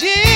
Yeah. 0.00 0.31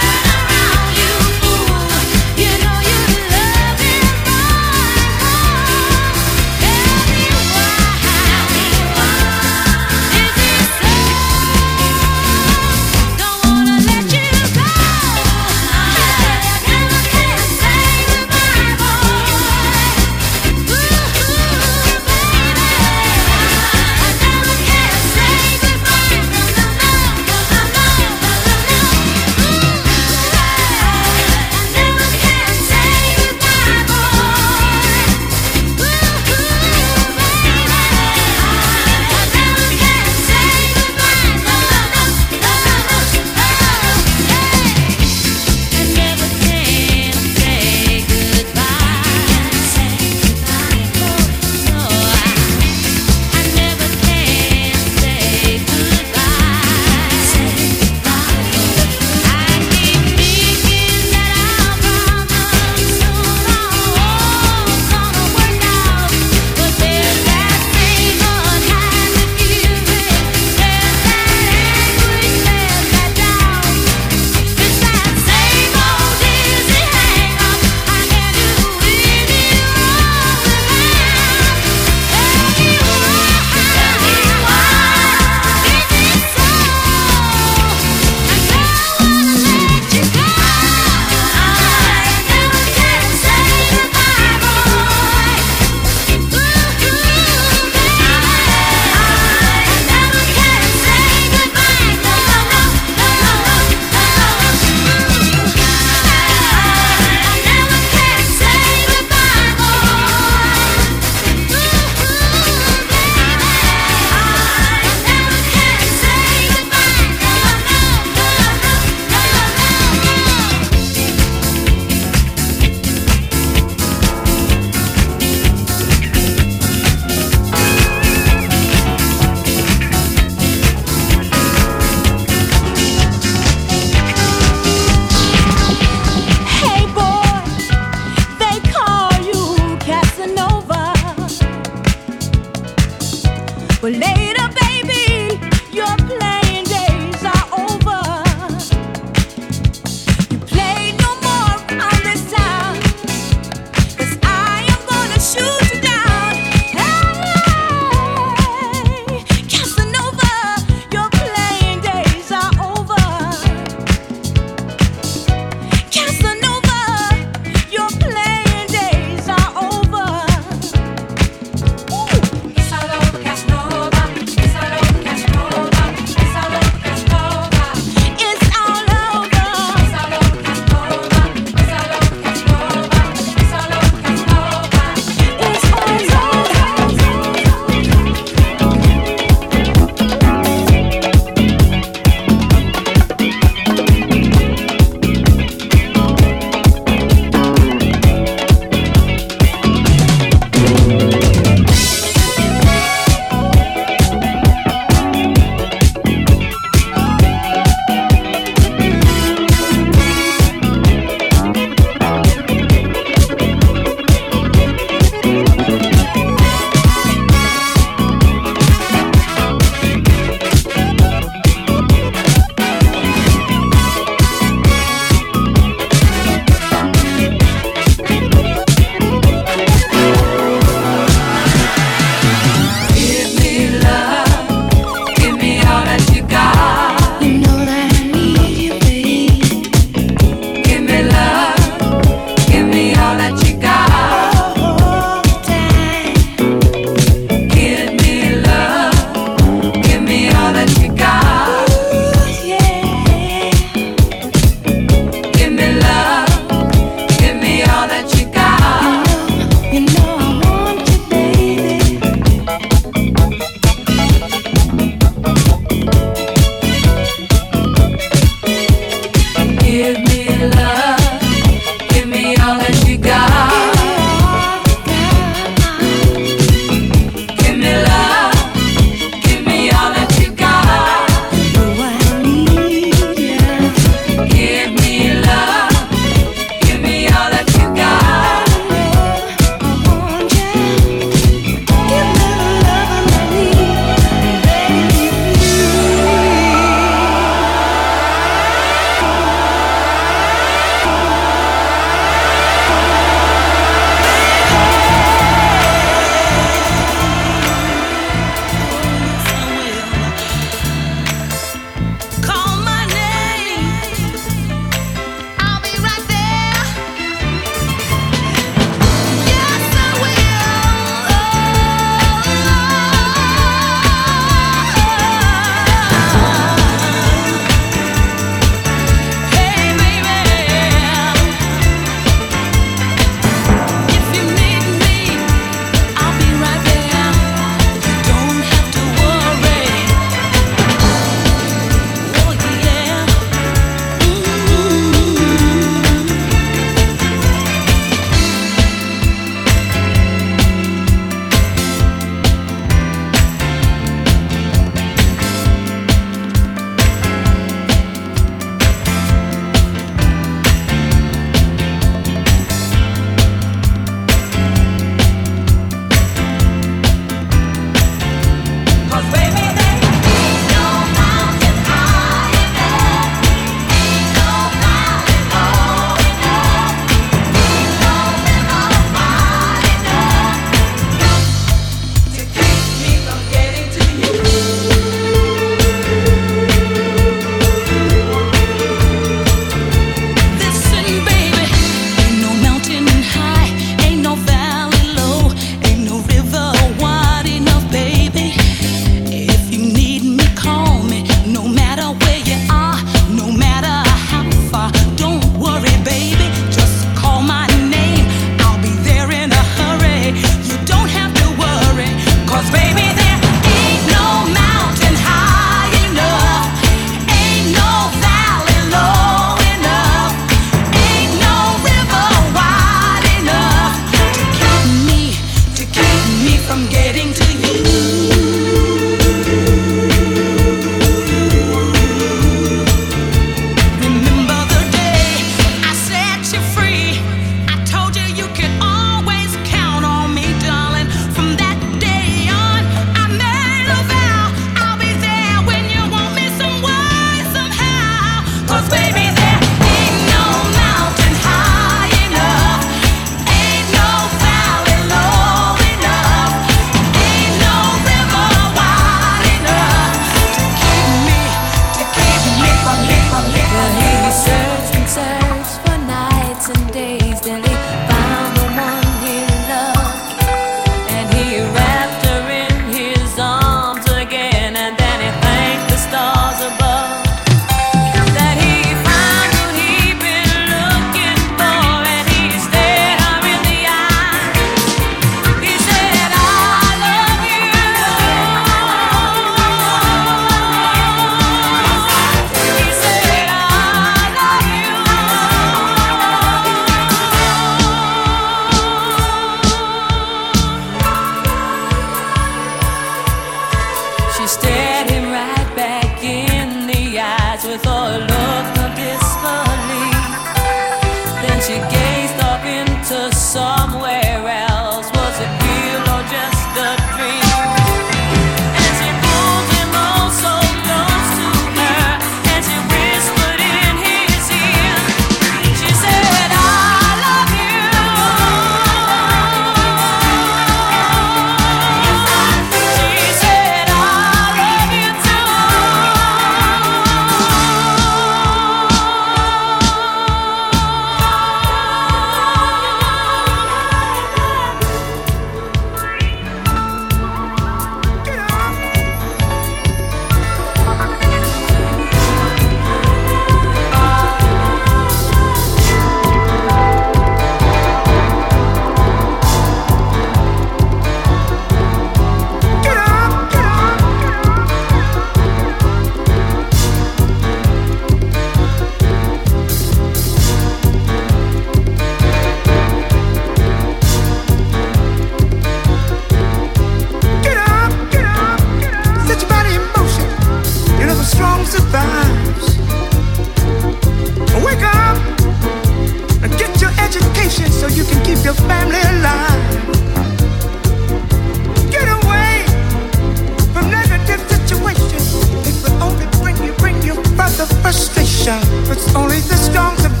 Only 598.93 599.21
the 599.21 599.35
strong 599.35 599.77
survive. 599.77 600.00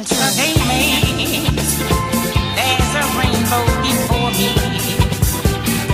different 0.00 0.36
they 0.36 0.54
makes. 0.68 1.76
There's 2.56 2.94
a 2.94 3.04
rainbow 3.18 3.64
before 3.82 4.30
me. 4.30 4.54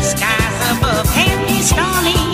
Skies 0.01 0.79
above 0.79 1.07
can 1.13 1.47
be 1.49 1.61
starry. 1.61 2.28